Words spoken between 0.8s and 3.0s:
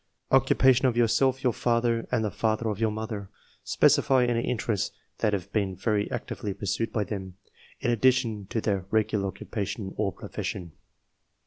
of yourself, your father, and the father of your